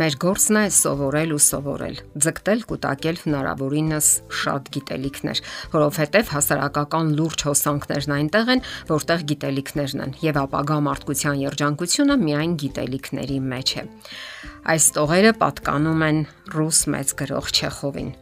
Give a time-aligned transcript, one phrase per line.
[0.00, 4.06] Մեր գործն է սովորել ու սովորել, ձգտել կուտակել հնարավորինս
[4.40, 5.42] շատ գիտելիքներ,
[5.74, 13.38] որովհետև հասարակական լուրջ հոսանքներն այնտեղ են, որտեղ գիտելիքներն են, եւ ապագա մարդկության երջանկությունը միայն գիտելիքների
[13.52, 13.86] մեջ է։
[14.72, 16.24] Այս տողերը պատկանում են
[16.56, 18.12] ռուս մեծ գրող Չեխովին։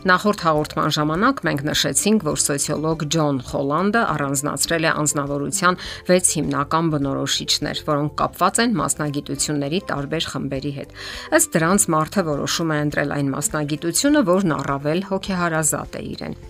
[0.00, 5.76] Նախորդ հաղորդման ժամանակ մենք նշեցինք, որ սոցիոլոգ Ջոն Խոլանդը առանձնացրել է անznավորության
[6.08, 10.96] 6 հիմնական բնորոշիչներ, որոնք կապված են մասնագիտությունների տարբեր խմբերի հետ։
[11.36, 16.40] Ըստ դրանց մարդը որոշում է ընտրել այն մասնագիտությունը, որն առավել հոգեհարազատ է իրեն։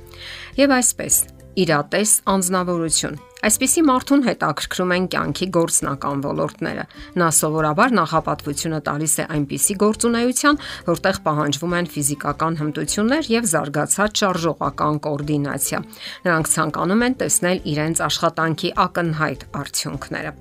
[0.62, 1.22] Եվ այսպես,
[1.64, 6.82] իրատես անznավորություն Այսպիսի մարդուն հետաքրքրում են կյանքի գործնական ոլորտները։
[7.22, 15.04] Նա սովորաբար նախապատվությունը տալիս է այնպիսի գործունեության, որտեղ պահանջվում են ֆիզիկական հմտություններ եւ զարգացած շարժողական
[15.08, 15.84] կոորդինացիա։
[16.28, 20.34] Նրանք ցանկանում են տեսնել իրենց աշխատանքի ակնհայտ արդյունքները։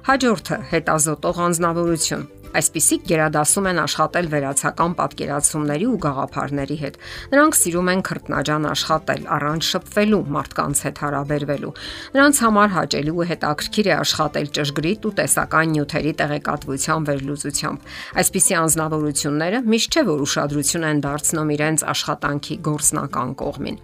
[0.00, 6.96] Հաջորդը հետազոտող անznավորություն։ Այսպիսիք գերադասում են աշխատել վերացական պատկերացումների ու գաղափարների հետ։
[7.34, 11.74] Նրանք սիրում են քրտնաջան աշխատել, առանց շփվելու, մարդկանց հետ հարաբերվելու։
[12.16, 17.88] Նրանց համար հաճելի ու հետաքրքիր է աշխատել ճշգրիտ ու տեսական նյութերի տեղեկատվության վերլուծությամբ։
[18.24, 23.82] Այսպիսի անznավորությունները միշտ չէ որ ուշադրություն են դարձնում իրենց աշխատանքի գործնական կողմին։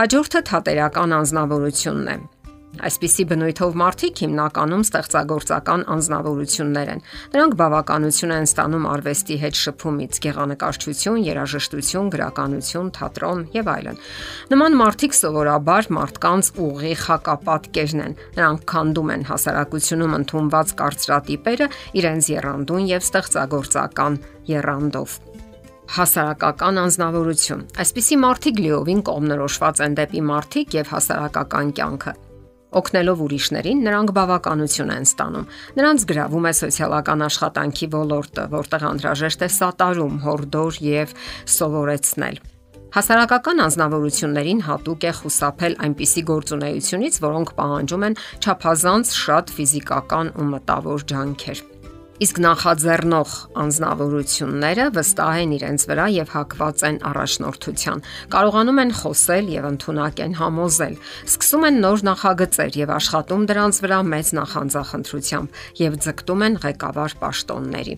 [0.00, 2.39] Հաջորդը թատերական անznավորությունն է։
[2.80, 7.02] Այսպիսի բնույթով մարդիկ հիմնականում ստեղծագործական անznավորություններ են։
[7.34, 14.00] Նրանք բավականություն են ստանում արվեստի հետ շփումից՝ գեղանկարչություն, երաժշտություն, գրականություն, թատրոն եւ այլն։
[14.54, 21.70] Նման մարդիկ սովորաբար մարդկանց ուղիղ հակապատկերն են։ Նրանք քանդում են հասարակությունում ընդունված կարծրատիպերը
[22.00, 24.20] իրենց երանդուն եւ ստեղծագործական
[24.50, 25.20] երանդով
[25.90, 32.18] հասարակական անznավորություն։ Այսպիսի մարդիկ լիովին կողմնորոշված են դեպի մարդիկ եւ հասարակական կյանքը։
[32.70, 35.48] Օգնելով ուրիշներին նրանք բավականություն են ստանում։
[35.80, 41.14] Նրանց գրավում է սոցիալական աշխատանքի ոլորտը, որտեղ անհրաժեշտ է սատարում, հորդոր եւ
[41.56, 42.40] սովորեցնել։
[42.90, 51.06] Հասարակական անznավորություններին հատուկ է խուսափել այնպիսի գործունեությունից, որոնք պահանջում են ճափազանց շատ ֆիզիկական ու մտավոր
[51.14, 51.79] ջանքեր։
[52.20, 58.02] Իսկ նախաձեռնող անznավորությունները վստահ են իրենց վրա եւ հակված են առաջնորդության։
[58.34, 60.98] Կարողանում են խոսել եւ ընդունակ են համոզել։
[61.30, 67.96] Սկսում են նոր նախագծեր եւ աշխատում դրանց վրա մեծ նախանձախնդրությամբ եւ ձգտում են ղեկավար պաշտոնների։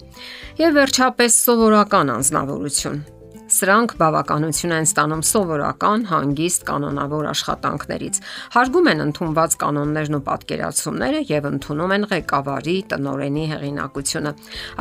[0.62, 3.03] Եվ վերջապես սովորական անznավորություն
[3.52, 8.20] Սրանք բավականություն են ստանում սովորական, հանգիստ կանոնավոր աշխատանքներից։
[8.54, 14.32] Հարգում են ընդունված կանոններն ու պատկերացումները եւ ընդունում են ղեկավարի տնորենի հեղինակությունը։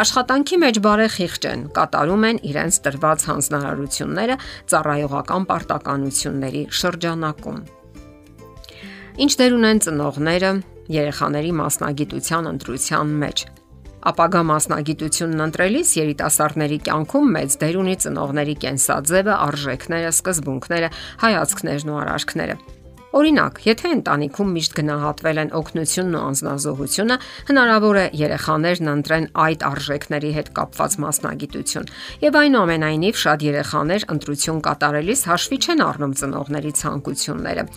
[0.05, 7.63] Աշխատանքի մեջ բարեխիղճ են, կատարում են իրենց տրված հանձնարարությունները ծառայողական պարտականությունների շրջանակում։
[9.21, 10.51] Ինչ դեր ունեն ծնողները
[10.91, 13.49] երեխաների մասնագիտության ընտրության մեջ
[14.01, 22.55] Ապագա մասնագիտությունն ընտրելիս երիտասարդների կյանքում մեծ դեր ունի ծնողների կենսաձևը, արժեքները, սկզբունքները, հայացքներն ու արարքները։
[23.11, 27.17] Օրինակ, եթե ընտանիքում միշտ գնահատվել են օգնությունն ու անznազողությունը,
[27.49, 31.89] հնարավոր է երեխաներն ընտրեն այդ արժեքների հետ կապված մասնագիտություն։
[32.23, 37.67] Եվ այնուամենայնիվ շատ երեխաներ ընտրություն կատարելիս հաշվի չեն առնում ծնողների ցանկությունները։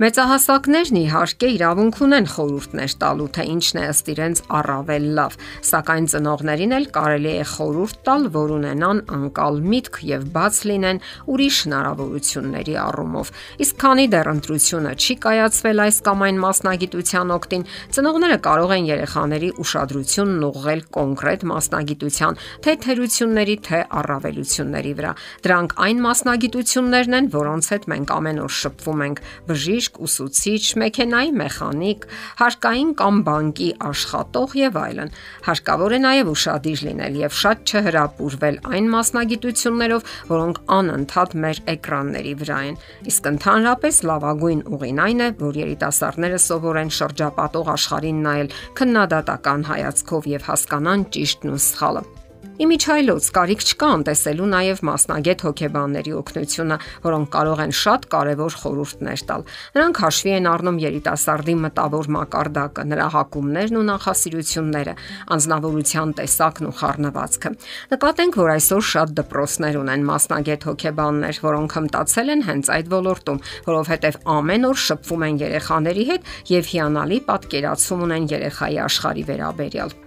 [0.00, 5.34] Մեծահասակներն իհարկե իրավունք ունեն խորհուրդներ տալու, թե ինչն է ըստ իրենց առավել լավ,
[5.66, 11.02] սակայն ծնողներին էլ կարելի է խորհուրդ տալ, որ ունենան անկալ միտք եւ բաց լինեն
[11.34, 13.32] ուրիշ հնարավորությունների առումով։
[13.66, 17.64] Իսկ քանի դեռ ընտրություն ուրախությունը չի կայացվել այս կամ այն մասնագիտության օկտին,
[17.94, 25.12] ծնողները կարող են երեխաների ուշադրությունն ուղղել կոնկրետ մասնագիտության, թե թերությունների, թե առավելությունների վրա։
[25.46, 32.06] Դրանք այն մասնագիտություններն են, որոնց հետ մենք ամեն օր շփվում ենք՝ բժիշկ, ուսուցիչ, մեքենայի մեխանիկ,
[32.40, 35.14] հարկային կամ բանկի աշխատող եւ այլն։
[35.50, 42.58] Հարկավոր է նաեւ ուշադիր լինել եւ շատ չհրապուրվել այն մասնագիտություններով, որոնք անընդհատ մեր էկրանների վրա
[42.70, 49.68] են։ Իսկ ընդհանրապես լավագույն Միայն ուղին այն է, որ երիտասարդները սովորեն շրջապատող աշխարհին նայել քննադատական
[49.72, 57.28] հայացքով եւ հասկանան ճիշտն ու սխալը։ Իմիջայլոց կարիք չկա անտեսելու նաև մասնագետ հոգեբանների օգնությունը, որոնք
[57.34, 59.44] կարող են շատ կարևոր խորհուրդներ տալ։
[59.76, 64.94] Նրանք հաշվի են առնում երիտասարդի մտավոր մակարդակը, նրա հակումներն ու նախասիրությունները,
[65.36, 67.54] անznավորության տեսակն ու խառնվածքը։
[67.96, 74.20] Նկատենք, որ այսօր շատ դպրոցներ ունեն մասնագետ հոգեբաններ, որոնք հմտացել են հենց այդ ոլորտում, որովհետև
[74.36, 79.98] ամեն օր շփվում են երեխաների հետ եւ հիանալի պատկերացում ունեն երեխայի աշխարհի վերաբերյալ։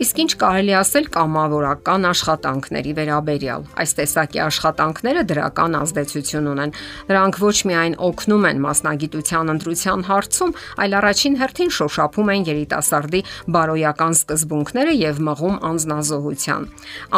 [0.00, 6.74] Իսկ ինչ կարելի ասել կամավորական աշխատանքների վերաբերյալ։ Այս տեսակի աշխատանքները դրական ազդեցություն ունեն։
[7.10, 10.54] Դրանք ոչ միայն օգնում են մասնագիտության ընտրության հարցում,
[10.84, 13.20] այլ առաջին հերթին շոշափում են երիտասարդի
[13.58, 16.66] բարոյական սկզբունքները եւ մղում անznազողության։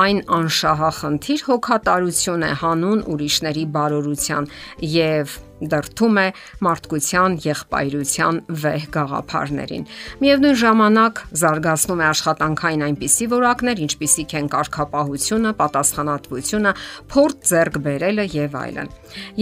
[0.02, 4.52] Այն անշահախնդիր հոգատարություն է հանուն ուրիշների բարօրության
[4.96, 5.40] եւ
[5.70, 6.26] դրթում է
[6.66, 9.86] մարդկության եղբայրության վեհ գաղափարներին։
[10.22, 16.72] Միևնույն ժամանակ զարգացնում է աշխատանքային այնպիսի որակներ, ինչպիսիք են կարգապահությունը, պատասխանատվությունը,
[17.12, 18.92] փորձ ձեռք բերելը եւ այլն։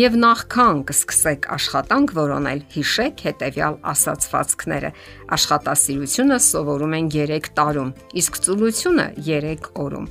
[0.01, 4.91] Եվ նախքան կսկսեք աշխատանք որոնել, հիշեք հետեւյալ ասացվածքները։
[5.39, 10.11] Աշխատասիրությունը սովորում են 3 տարում, իսկ ծուլությունը 3 օրում։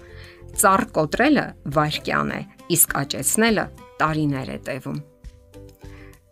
[0.60, 1.46] Ծառ կոտրելը
[1.76, 2.42] վայրկյան է,
[2.80, 3.70] իսկ աճեցնելը
[4.02, 5.09] տարիներ է տևում։